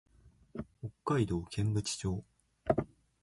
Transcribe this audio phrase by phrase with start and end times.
[1.03, 2.23] 北海道剣淵町